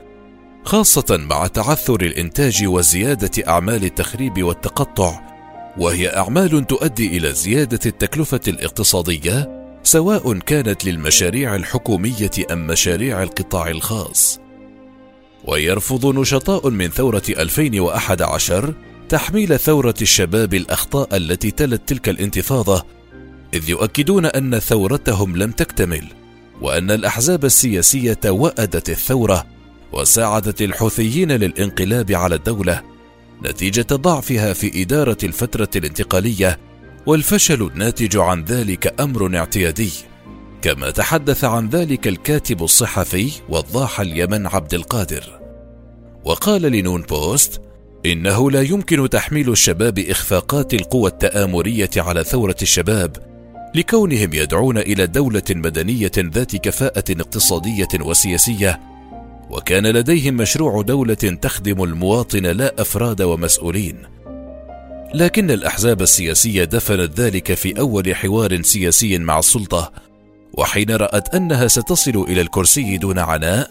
خاصة 0.65 1.17
مع 1.31 1.47
تعثر 1.47 2.01
الإنتاج 2.01 2.67
وزيادة 2.67 3.49
أعمال 3.49 3.85
التخريب 3.85 4.43
والتقطع. 4.43 5.32
وهي 5.79 6.17
أعمال 6.17 6.67
تؤدي 6.67 7.17
إلى 7.17 7.33
زيادة 7.33 7.81
التكلفة 7.87 8.41
الاقتصادية 8.49 9.63
سواء 9.83 10.39
كانت 10.39 10.85
للمشاريع 10.85 11.57
الحكومية 11.57 12.31
أم 12.53 12.67
مشاريع 12.67 13.23
القطاع 13.23 13.69
الخاص. 13.69 14.41
ويرفض 15.45 16.07
نشطاء 16.07 16.71
من 16.71 16.89
ثورة 16.89 17.23
2011 17.29 18.75
تحميل 19.09 19.59
ثورة 19.59 19.95
الشباب 20.03 20.55
الأخطاء 20.55 21.17
التي 21.17 21.51
تلت 21.51 21.89
تلك 21.89 22.09
الانتفاضة 22.09 22.85
إذ 23.55 23.71
يؤكدون 23.71 24.27
أن 24.27 24.59
ثورتهم 24.59 25.37
لم 25.37 25.51
تكتمل 25.51 26.09
وأن 26.61 26.91
الأحزاب 26.91 27.45
السياسية 27.45 28.21
وأدت 28.27 28.91
الثورة 28.91 29.47
وساعدت 29.93 30.63
الحوثيين 30.63 31.33
للانقلاب 31.33 32.13
على 32.13 32.35
الدولة. 32.35 32.92
نتيجة 33.45 33.87
ضعفها 33.93 34.53
في 34.53 34.83
إدارة 34.83 35.17
الفترة 35.25 35.69
الانتقالية 35.77 36.59
والفشل 37.07 37.63
الناتج 37.63 38.17
عن 38.17 38.45
ذلك 38.45 39.01
أمر 39.01 39.37
اعتيادي. 39.37 39.93
كما 40.63 40.91
تحدث 40.91 41.45
عن 41.45 41.69
ذلك 41.69 42.09
الكاتب 42.09 42.63
الصحفي 42.63 43.33
وضاح 43.49 44.01
اليمن 44.01 44.47
عبد 44.47 44.75
القادر. 44.75 45.41
وقال 46.25 46.63
لنون 46.63 47.03
بوست 47.03 47.61
إنه 48.07 48.51
لا 48.51 48.63
يمكن 48.63 49.09
تحميل 49.09 49.51
الشباب 49.51 49.99
إخفاقات 49.99 50.75
القوى 50.75 51.11
التآمرية 51.11 51.91
على 51.97 52.25
ثورة 52.25 52.57
الشباب 52.63 53.17
لكونهم 53.75 54.33
يدعون 54.33 54.79
إلى 54.79 55.07
دولة 55.07 55.43
مدنية 55.51 56.13
ذات 56.19 56.57
كفاءة 56.57 57.05
اقتصادية 57.11 57.89
وسياسية 58.01 58.81
وكان 59.53 59.87
لديهم 59.87 60.35
مشروع 60.35 60.83
دولة 60.83 61.15
تخدم 61.15 61.83
المواطن 61.83 62.47
لا 62.47 62.75
أفراد 62.79 63.23
ومسؤولين. 63.23 64.03
لكن 65.15 65.51
الأحزاب 65.51 66.03
السياسية 66.03 66.65
دفنت 66.65 67.21
ذلك 67.21 67.55
في 67.55 67.79
أول 67.79 68.17
حوار 68.17 68.63
سياسي 68.63 69.19
مع 69.19 69.39
السلطة 69.39 69.93
وحين 70.55 70.91
رأت 70.91 71.35
أنها 71.35 71.69
ستصل 71.69 72.25
إلى 72.29 72.41
الكرسي 72.41 72.97
دون 72.97 73.19
عناء 73.19 73.71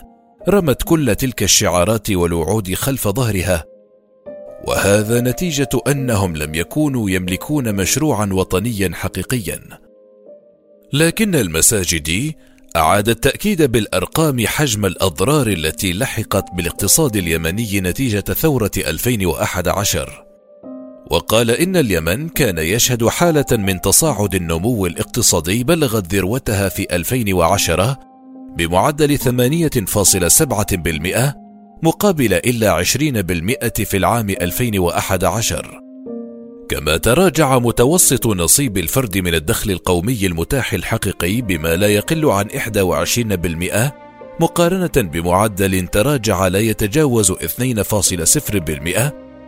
رمت 0.50 0.84
كل 0.84 1.16
تلك 1.16 1.44
الشعارات 1.44 2.12
والوعود 2.12 2.74
خلف 2.74 3.08
ظهرها. 3.08 3.64
وهذا 4.68 5.22
نتيجة 5.22 5.70
أنهم 5.88 6.36
لم 6.36 6.56
يكونوا 6.56 7.10
يملكون 7.10 7.76
مشروعا 7.76 8.30
وطنيا 8.34 8.92
حقيقيا. 8.94 9.60
لكن 10.94 11.36
المساجد 11.36 12.34
أعاد 12.76 13.10
التأكيد 13.10 13.62
بالأرقام 13.62 14.48
حجم 14.48 14.86
الأضرار 14.86 15.48
التي 15.48 15.94
لحقت 15.94 16.46
بالاقتصاد 16.54 17.16
اليمني 17.16 17.82
نتيجة 17.82 18.20
ثورة 18.20 18.72
2011 18.78 20.26
وقال 21.12 21.52
إن 21.52 21.76
اليمن 21.76 22.30
كان 22.30 22.58
يشهد 22.58 23.08
حالة 23.08 23.46
من 23.52 23.82
تصاعد 23.82 24.36
النمو 24.36 24.86
الاقتصادي 24.86 25.64
بلغت 25.64 26.14
ذروتها 26.14 26.70
في 26.70 26.96
2010 26.96 28.00
بمعدل 28.58 29.18
8.7% 29.18 29.22
مقابل 31.84 32.34
إلا 32.34 32.84
20% 32.84 33.84
في 33.84 33.98
العام 33.98 34.30
2011 34.30 35.81
كما 36.72 36.98
تراجع 36.98 37.60
متوسط 37.60 38.28
نصيب 38.28 38.78
الفرد 38.78 39.18
من 39.18 39.34
الدخل 39.36 39.72
القومي 39.72 40.26
المتاح 40.26 40.74
الحقيقي 40.74 41.42
بما 41.42 41.76
لا 41.76 41.88
يقل 41.88 42.26
عن 42.26 42.48
21% 42.48 43.92
مقارنة 44.40 44.92
بمعدل 44.98 45.88
تراجع 45.88 46.48
لا 46.48 46.60
يتجاوز 46.60 47.32
2.0% 47.32 47.38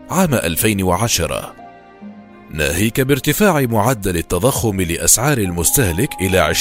عام 0.10 0.34
2010 0.34 1.53
ناهيك 2.51 3.01
بارتفاع 3.01 3.62
معدل 3.62 4.18
التضخم 4.18 4.82
لأسعار 4.82 5.38
المستهلك 5.38 6.10
إلى 6.22 6.53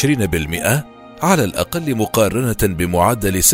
20% 1.21 1.25
على 1.25 1.45
الأقل 1.45 1.97
مقارنة 1.97 2.75
بمعدل 2.75 3.43
6.12% 3.43 3.47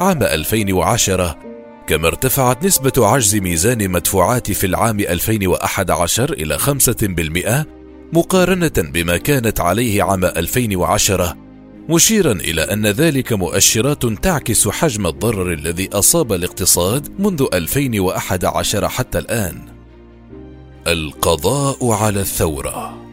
عام 0.00 0.22
2010 0.22 1.55
كما 1.86 2.06
ارتفعت 2.06 2.64
نسبة 2.64 2.92
عجز 2.98 3.36
ميزان 3.36 3.90
مدفوعات 3.90 4.52
في 4.52 4.66
العام 4.66 5.00
2011 5.00 6.32
إلى 6.32 6.58
5% 6.58 7.66
مقارنة 8.12 8.72
بما 8.78 9.16
كانت 9.16 9.60
عليه 9.60 10.02
عام 10.02 10.24
2010 10.24 11.36
مشيرا 11.88 12.32
إلى 12.32 12.62
أن 12.62 12.86
ذلك 12.86 13.32
مؤشرات 13.32 14.06
تعكس 14.06 14.68
حجم 14.68 15.06
الضرر 15.06 15.52
الذي 15.52 15.88
أصاب 15.92 16.32
الاقتصاد 16.32 17.20
منذ 17.20 17.46
2011 17.52 18.88
حتى 18.88 19.18
الآن. 19.18 19.62
القضاء 20.86 21.90
على 21.90 22.20
الثورة 22.20 23.06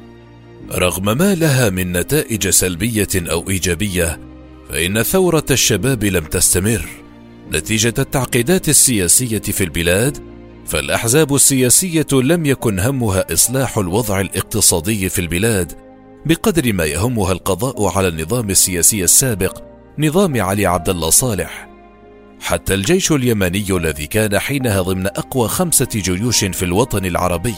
رغم 0.72 1.18
ما 1.18 1.36
لها 1.36 1.70
من 1.70 1.92
نتائج 1.92 2.50
سلبية 2.50 3.08
أو 3.16 3.50
إيجابية، 3.50 4.20
فإن 4.70 5.04
ثورة 5.04 5.46
الشباب 5.52 6.04
لم 6.04 6.26
تستمر. 6.26 7.03
نتيجة 7.54 7.94
التعقيدات 8.00 8.70
السياسية 8.70 9.40
في 9.40 9.64
البلاد، 9.64 10.18
فالأحزاب 10.66 11.36
السياسية 11.36 12.08
لم 12.14 12.46
يكن 12.46 12.80
همها 12.80 13.34
إصلاح 13.34 13.78
الوضع 13.78 14.22
الاقتصادي 14.22 15.10
في 15.10 15.20
البلاد، 15.20 15.72
بقدر 16.26 16.74
ما 16.74 16.86
يهمها 16.86 17.32
القضاء 17.32 17.98
على 17.98 18.08
النظام 18.08 18.50
السياسي 18.50 19.04
السابق، 19.04 19.64
نظام 20.00 20.42
علي 20.42 20.66
عبد 20.66 20.90
الله 20.90 21.10
صالح. 21.10 21.70
حتى 22.40 22.74
الجيش 22.74 23.12
اليمني 23.12 23.66
الذي 23.70 24.08
كان 24.08 24.40
حينها 24.40 24.82
ضمن 24.82 25.08
أقوى 25.08 25.48
خمسة 25.48 25.88
جيوش 25.96 26.46
في 26.46 26.66
الوطن 26.66 27.06
العربي، 27.06 27.56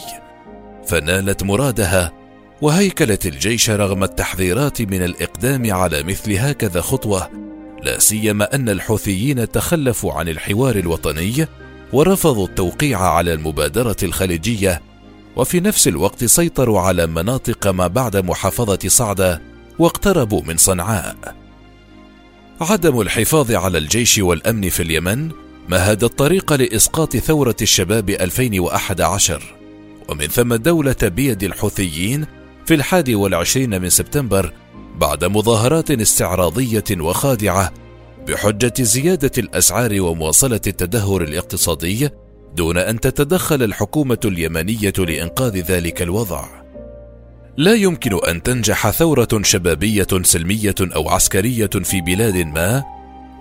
فنالت 0.86 1.42
مرادها 1.42 2.12
وهيكلت 2.62 3.26
الجيش 3.26 3.70
رغم 3.70 4.04
التحذيرات 4.04 4.82
من 4.82 5.02
الإقدام 5.02 5.72
على 5.72 6.02
مثل 6.02 6.32
هكذا 6.32 6.80
خطوة 6.80 7.45
لا 7.86 7.98
سيما 7.98 8.54
أن 8.54 8.68
الحوثيين 8.68 9.50
تخلفوا 9.52 10.12
عن 10.12 10.28
الحوار 10.28 10.76
الوطني 10.76 11.46
ورفضوا 11.92 12.46
التوقيع 12.46 13.00
على 13.00 13.32
المبادرة 13.32 13.96
الخليجية 14.02 14.82
وفي 15.36 15.60
نفس 15.60 15.88
الوقت 15.88 16.24
سيطروا 16.24 16.80
على 16.80 17.06
مناطق 17.06 17.66
ما 17.66 17.86
بعد 17.86 18.16
محافظة 18.16 18.78
صعدة 18.86 19.42
واقتربوا 19.78 20.42
من 20.42 20.56
صنعاء. 20.56 21.36
عدم 22.60 23.00
الحفاظ 23.00 23.52
على 23.52 23.78
الجيش 23.78 24.18
والأمن 24.18 24.68
في 24.68 24.82
اليمن 24.82 25.30
مهد 25.68 26.04
الطريق 26.04 26.52
لإسقاط 26.52 27.16
ثورة 27.16 27.56
الشباب 27.62 28.10
2011 28.10 29.42
ومن 30.08 30.26
ثم 30.26 30.52
الدولة 30.52 30.96
بيد 31.02 31.42
الحوثيين 31.42 32.26
في 32.66 32.74
الحادي 32.74 33.14
والعشرين 33.14 33.82
من 33.82 33.88
سبتمبر 33.88 34.52
بعد 34.96 35.24
مظاهرات 35.24 35.90
استعراضية 35.90 36.84
وخادعة 36.90 37.72
بحجة 38.28 38.74
زيادة 38.80 39.30
الأسعار 39.38 40.00
ومواصلة 40.00 40.60
التدهور 40.66 41.22
الاقتصادي 41.22 42.10
دون 42.56 42.78
أن 42.78 43.00
تتدخل 43.00 43.62
الحكومة 43.62 44.18
اليمنية 44.24 44.92
لإنقاذ 44.98 45.56
ذلك 45.56 46.02
الوضع. 46.02 46.44
لا 47.56 47.74
يمكن 47.74 48.18
أن 48.28 48.42
تنجح 48.42 48.90
ثورة 48.90 49.28
شبابية 49.42 50.06
سلمية 50.22 50.74
أو 50.80 51.08
عسكرية 51.08 51.66
في 51.66 52.00
بلاد 52.00 52.36
ما 52.36 52.84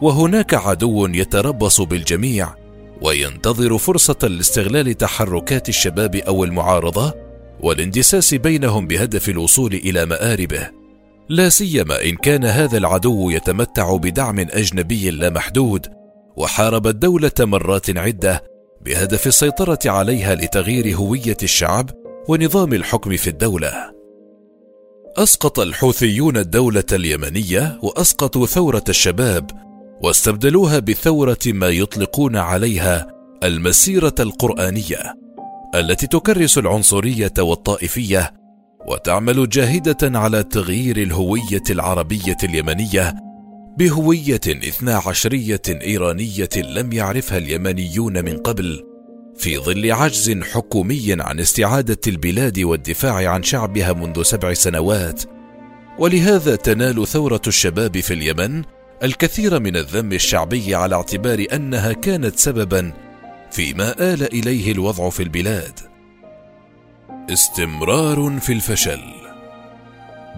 وهناك 0.01 0.53
عدو 0.53 1.07
يتربص 1.07 1.81
بالجميع 1.81 2.55
وينتظر 3.01 3.77
فرصة 3.77 4.27
لاستغلال 4.27 4.97
تحركات 4.97 5.69
الشباب 5.69 6.15
أو 6.15 6.43
المعارضة 6.43 7.13
والاندساس 7.59 8.33
بينهم 8.33 8.87
بهدف 8.87 9.29
الوصول 9.29 9.73
إلى 9.73 10.05
مآربه. 10.05 10.84
لا 11.29 11.49
سيما 11.49 12.03
إن 12.03 12.15
كان 12.15 12.45
هذا 12.45 12.77
العدو 12.77 13.29
يتمتع 13.29 13.95
بدعم 13.95 14.39
أجنبي 14.39 15.11
لا 15.11 15.29
محدود 15.29 15.87
وحارب 16.37 16.87
الدولة 16.87 17.31
مرات 17.39 17.97
عدة 17.97 18.43
بهدف 18.81 19.27
السيطرة 19.27 19.79
عليها 19.85 20.35
لتغيير 20.35 20.95
هوية 20.95 21.37
الشعب 21.43 21.89
ونظام 22.27 22.73
الحكم 22.73 23.17
في 23.17 23.29
الدولة. 23.29 23.73
أسقط 25.17 25.59
الحوثيون 25.59 26.37
الدولة 26.37 26.83
اليمنية 26.91 27.79
واسقطوا 27.83 28.45
ثورة 28.45 28.83
الشباب 28.89 29.51
واستبدلوها 30.03 30.79
بثورة 30.79 31.37
ما 31.47 31.69
يطلقون 31.69 32.35
عليها 32.35 33.07
المسيرة 33.43 34.15
القرآنية 34.19 35.15
التي 35.75 36.07
تكرس 36.07 36.57
العنصرية 36.57 37.33
والطائفية 37.39 38.33
وتعمل 38.87 39.49
جاهدة 39.49 40.19
على 40.19 40.43
تغيير 40.43 40.97
الهوية 40.97 41.63
العربية 41.69 42.37
اليمنية 42.43 43.15
بهوية 43.77 44.41
اثنا 44.47 45.01
عشرية 45.05 45.61
إيرانية 45.69 46.49
لم 46.55 46.93
يعرفها 46.93 47.37
اليمنيون 47.37 48.25
من 48.25 48.37
قبل 48.37 48.83
في 49.37 49.57
ظل 49.57 49.91
عجز 49.91 50.43
حكومي 50.43 51.15
عن 51.19 51.39
استعادة 51.39 51.97
البلاد 52.07 52.59
والدفاع 52.59 53.29
عن 53.29 53.43
شعبها 53.43 53.93
منذ 53.93 54.23
سبع 54.23 54.53
سنوات. 54.53 55.23
ولهذا 55.99 56.55
تنال 56.55 57.07
ثورة 57.07 57.41
الشباب 57.47 57.99
في 57.99 58.13
اليمن 58.13 58.63
الكثير 59.03 59.59
من 59.59 59.77
الذم 59.77 60.13
الشعبي 60.13 60.75
على 60.75 60.95
اعتبار 60.95 61.45
أنها 61.53 61.93
كانت 61.93 62.39
سببا 62.39 62.93
فيما 63.51 64.13
آل 64.13 64.33
إليه 64.33 64.71
الوضع 64.71 65.09
في 65.09 65.23
البلاد. 65.23 65.79
استمرار 67.29 68.39
في 68.39 68.53
الفشل. 68.53 69.01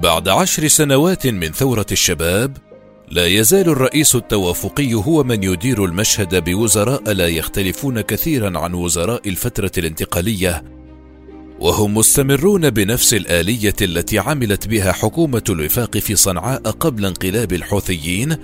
بعد 0.03 0.27
عشر 0.27 0.67
سنوات 0.67 1.27
من 1.27 1.51
ثورة 1.51 1.85
الشباب 1.91 2.57
لا 3.11 3.25
يزال 3.25 3.69
الرئيس 3.69 4.15
التوافقي 4.15 4.93
هو 4.93 5.23
من 5.23 5.43
يدير 5.43 5.85
المشهد 5.85 6.43
بوزراء 6.43 7.11
لا 7.11 7.27
يختلفون 7.27 8.01
كثيرا 8.01 8.59
عن 8.59 8.73
وزراء 8.73 9.29
الفترة 9.29 9.71
الانتقالية 9.77 10.63
وهم 11.59 11.93
مستمرون 11.93 12.69
بنفس 12.69 13.13
الآلية 13.13 13.75
التي 13.81 14.19
عملت 14.19 14.67
بها 14.67 14.91
حكومة 14.91 15.43
الوفاق 15.49 15.97
في 15.97 16.15
صنعاء 16.15 16.61
قبل 16.61 17.05
انقلاب 17.05 17.53
الحوثيين 17.53 18.37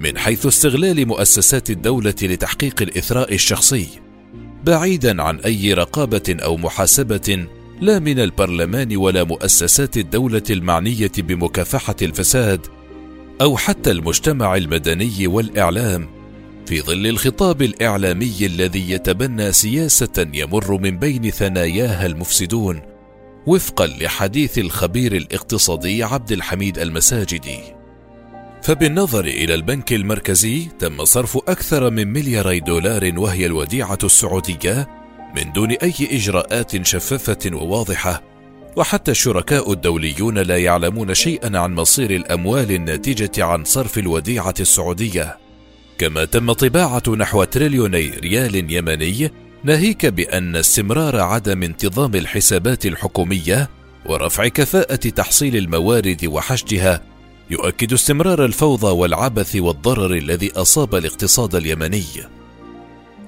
من 0.00 0.18
حيث 0.18 0.46
استغلال 0.46 1.06
مؤسسات 1.06 1.70
الدولة 1.70 2.14
لتحقيق 2.22 2.82
الإثراء 2.82 3.34
الشخصي 3.34 3.88
بعيدا 4.64 5.22
عن 5.22 5.38
أي 5.38 5.74
رقابة 5.74 6.36
أو 6.42 6.56
محاسبة 6.56 7.46
لا 7.82 7.98
من 7.98 8.18
البرلمان 8.18 8.96
ولا 8.96 9.24
مؤسسات 9.24 9.96
الدولة 9.96 10.42
المعنية 10.50 11.10
بمكافحة 11.18 11.96
الفساد 12.02 12.66
أو 13.40 13.56
حتى 13.56 13.90
المجتمع 13.90 14.56
المدني 14.56 15.26
والإعلام 15.26 16.08
في 16.66 16.80
ظل 16.80 17.06
الخطاب 17.06 17.62
الإعلامي 17.62 18.36
الذي 18.42 18.90
يتبنى 18.90 19.52
سياسة 19.52 20.26
يمر 20.34 20.78
من 20.78 20.98
بين 20.98 21.30
ثناياها 21.30 22.06
المفسدون 22.06 22.82
وفقا 23.46 23.86
لحديث 23.86 24.58
الخبير 24.58 25.16
الاقتصادي 25.16 26.02
عبد 26.02 26.32
الحميد 26.32 26.78
المساجدي. 26.78 27.58
فبالنظر 28.62 29.24
إلى 29.24 29.54
البنك 29.54 29.92
المركزي 29.92 30.68
تم 30.78 31.04
صرف 31.04 31.36
أكثر 31.36 31.90
من 31.90 32.08
ملياري 32.08 32.60
دولار 32.60 33.12
وهي 33.16 33.46
الوديعة 33.46 33.98
السعودية 34.04 35.01
من 35.36 35.52
دون 35.52 35.70
أي 35.70 35.94
إجراءات 36.00 36.86
شفافة 36.86 37.50
وواضحة 37.52 38.22
وحتى 38.76 39.10
الشركاء 39.10 39.72
الدوليون 39.72 40.38
لا 40.38 40.58
يعلمون 40.58 41.14
شيئا 41.14 41.58
عن 41.58 41.74
مصير 41.74 42.10
الأموال 42.10 42.72
الناتجة 42.72 43.44
عن 43.44 43.64
صرف 43.64 43.98
الوديعة 43.98 44.54
السعودية. 44.60 45.38
كما 45.98 46.24
تم 46.24 46.52
طباعة 46.52 47.02
نحو 47.08 47.44
تريليوني 47.44 48.10
ريال 48.10 48.72
يمني 48.72 49.30
ناهيك 49.64 50.06
بأن 50.06 50.56
استمرار 50.56 51.20
عدم 51.20 51.62
انتظام 51.62 52.14
الحسابات 52.14 52.86
الحكومية 52.86 53.70
ورفع 54.06 54.48
كفاءة 54.48 54.94
تحصيل 54.94 55.56
الموارد 55.56 56.24
وحشدها 56.26 57.02
يؤكد 57.50 57.92
استمرار 57.92 58.44
الفوضى 58.44 58.86
والعبث 58.86 59.56
والضرر 59.56 60.14
الذي 60.14 60.52
أصاب 60.52 60.94
الاقتصاد 60.94 61.54
اليمني. 61.54 62.04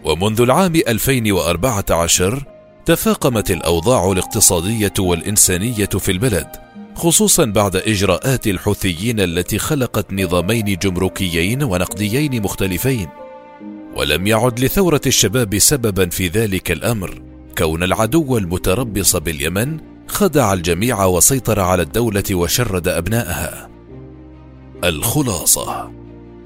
ومنذ 0.04 0.40
العام 0.40 0.72
2014 0.88 2.44
تفاقمت 2.86 3.50
الأوضاع 3.50 4.12
الاقتصادية 4.12 4.92
والإنسانية 4.98 5.86
في 5.86 6.12
البلد 6.12 6.46
خصوصا 6.94 7.44
بعد 7.44 7.76
إجراءات 7.76 8.46
الحوثيين 8.46 9.20
التي 9.20 9.58
خلقت 9.58 10.12
نظامين 10.12 10.64
جمركيين 10.64 11.62
ونقديين 11.62 12.42
مختلفين. 12.42 13.08
ولم 13.96 14.26
يعد 14.26 14.60
لثورة 14.60 15.00
الشباب 15.06 15.58
سببا 15.58 16.08
في 16.08 16.28
ذلك 16.28 16.70
الأمر 16.70 17.22
كون 17.58 17.82
العدو 17.82 18.38
المتربص 18.38 19.16
باليمن 19.16 19.80
خدع 20.08 20.52
الجميع 20.52 21.04
وسيطر 21.04 21.60
على 21.60 21.82
الدولة 21.82 22.24
وشرد 22.32 22.88
أبنائها. 22.88 23.70
الخلاصة. 24.84 25.90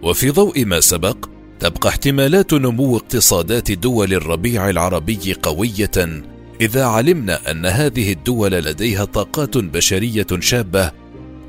وفي 0.03 0.31
ضوء 0.31 0.65
ما 0.65 0.81
سبق 0.81 1.38
تبقى 1.61 1.89
احتمالات 1.89 2.55
نمو 2.55 2.97
اقتصادات 2.97 3.73
دول 3.73 4.13
الربيع 4.13 4.71
العربي 4.71 5.37
قوية 5.43 6.23
إذا 6.61 6.85
علمنا 6.85 7.51
أن 7.51 7.67
هذه 7.67 8.13
الدول 8.13 8.53
لديها 8.53 9.05
طاقات 9.05 9.59
بشرية 9.59 10.27
شابة 10.41 10.93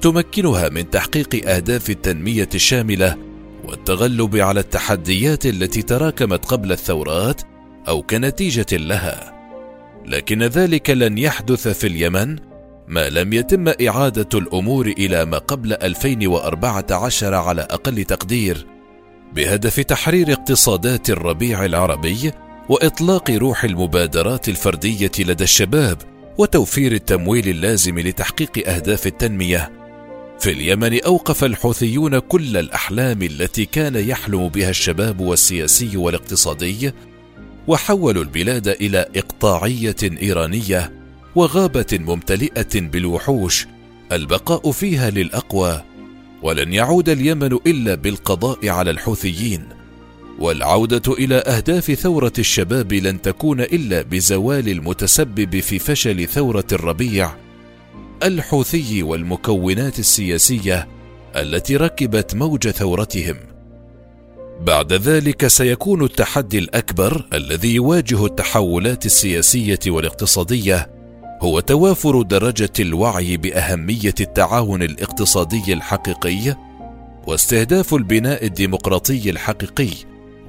تمكنها 0.01 0.69
من 0.69 0.89
تحقيق 0.89 1.49
أهداف 1.49 1.89
التنمية 1.89 2.49
الشاملة 2.55 3.17
والتغلب 3.67 4.35
على 4.35 4.59
التحديات 4.59 5.45
التي 5.45 5.81
تراكمت 5.81 6.45
قبل 6.45 6.71
الثورات 6.71 7.41
أو 7.87 8.01
كنتيجة 8.01 8.65
لها. 8.71 9.33
لكن 10.05 10.43
ذلك 10.43 10.89
لن 10.89 11.17
يحدث 11.17 11.67
في 11.67 11.87
اليمن 11.87 12.35
ما 12.87 13.09
لم 13.09 13.33
يتم 13.33 13.67
إعادة 13.67 14.39
الأمور 14.39 14.87
إلى 14.87 15.25
ما 15.25 15.37
قبل 15.37 15.73
2014 15.73 17.33
على 17.33 17.61
أقل 17.61 18.03
تقدير. 18.03 18.78
بهدف 19.35 19.79
تحرير 19.79 20.31
اقتصادات 20.33 21.09
الربيع 21.09 21.65
العربي 21.65 22.31
وإطلاق 22.69 23.31
روح 23.31 23.63
المبادرات 23.63 24.49
الفردية 24.49 25.11
لدى 25.19 25.43
الشباب 25.43 25.97
وتوفير 26.37 26.91
التمويل 26.91 27.49
اللازم 27.49 27.99
لتحقيق 27.99 28.69
أهداف 28.69 29.07
التنمية. 29.07 29.71
في 30.39 30.51
اليمن 30.51 31.03
أوقف 31.03 31.43
الحوثيون 31.43 32.19
كل 32.19 32.57
الأحلام 32.57 33.21
التي 33.21 33.65
كان 33.65 33.95
يحلم 33.95 34.47
بها 34.47 34.69
الشباب 34.69 35.19
والسياسي 35.19 35.97
والاقتصادي 35.97 36.91
وحولوا 37.67 38.23
البلاد 38.23 38.67
إلى 38.67 39.05
إقطاعية 39.15 39.95
إيرانية 40.03 40.93
وغابة 41.35 41.99
ممتلئة 41.99 42.81
بالوحوش. 42.81 43.67
البقاء 44.11 44.71
فيها 44.71 45.09
للأقوى 45.09 45.83
ولن 46.43 46.73
يعود 46.73 47.09
اليمن 47.09 47.59
إلا 47.67 47.95
بالقضاء 47.95 48.69
على 48.69 48.91
الحوثيين. 48.91 49.65
والعودة 50.39 51.13
إلى 51.13 51.35
أهداف 51.35 51.91
ثورة 51.91 52.33
الشباب 52.39 52.93
لن 52.93 53.21
تكون 53.21 53.61
إلا 53.61 54.01
بزوال 54.01 54.69
المتسبب 54.69 55.59
في 55.59 55.79
فشل 55.79 56.27
ثورة 56.27 56.67
الربيع. 56.71 57.31
الحوثي 58.23 59.03
والمكونات 59.03 59.99
السياسية 59.99 60.87
التي 61.35 61.75
ركبت 61.75 62.35
موج 62.35 62.69
ثورتهم. 62.69 63.35
بعد 64.61 64.93
ذلك 64.93 65.47
سيكون 65.47 66.03
التحدي 66.03 66.59
الأكبر 66.59 67.25
الذي 67.33 67.75
يواجه 67.75 68.25
التحولات 68.25 69.05
السياسية 69.05 69.79
والاقتصادية 69.87 70.98
هو 71.41 71.59
توافر 71.59 72.21
درجة 72.21 72.73
الوعي 72.79 73.37
بأهمية 73.37 74.15
التعاون 74.19 74.83
الاقتصادي 74.83 75.73
الحقيقي 75.73 76.55
واستهداف 77.27 77.93
البناء 77.93 78.45
الديمقراطي 78.45 79.29
الحقيقي 79.29 79.89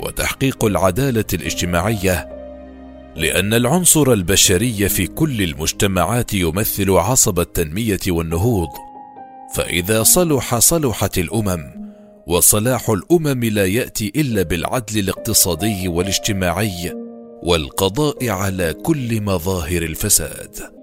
وتحقيق 0.01 0.65
العدالة 0.65 1.25
الاجتماعية 1.35 2.41
لأن 3.17 3.55
العنصر 3.55 4.13
البشري 4.13 4.89
في 4.89 5.07
كل 5.07 5.43
المجتمعات 5.43 6.35
يمثل 6.35 6.91
عصب 6.91 7.41
التنمية 7.41 8.01
والنهوض. 8.09 8.69
فإذا 9.55 10.03
صلح 10.03 10.59
صلحت 10.59 11.19
الأمم 11.19 11.65
وصلاح 12.27 12.91
الأمم 12.91 13.45
لا 13.45 13.67
يأتي 13.67 14.13
إلا 14.17 14.43
بالعدل 14.43 14.99
الاقتصادي 14.99 15.89
والاجتماعي 15.89 16.93
والقضاء 17.43 18.29
على 18.29 18.73
كل 18.73 19.21
مظاهر 19.21 19.83
الفساد. 19.83 20.80